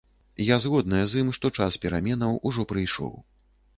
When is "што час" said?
1.39-1.77